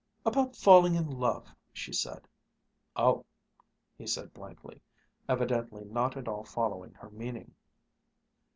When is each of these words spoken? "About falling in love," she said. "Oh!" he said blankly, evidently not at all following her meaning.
"About 0.25 0.55
falling 0.55 0.95
in 0.95 1.07
love," 1.19 1.53
she 1.71 1.93
said. 1.93 2.27
"Oh!" 2.95 3.23
he 3.95 4.07
said 4.07 4.33
blankly, 4.33 4.81
evidently 5.29 5.85
not 5.85 6.17
at 6.17 6.27
all 6.27 6.43
following 6.43 6.93
her 6.95 7.11
meaning. 7.11 7.53